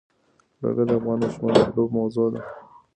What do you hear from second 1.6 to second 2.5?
د لوبو موضوع ده.